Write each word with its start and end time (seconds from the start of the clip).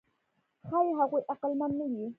ښایي 0.67 0.91
هغوی 0.99 1.21
عقلمن 1.31 1.71
نه 1.79 1.85
وي. 1.91 2.05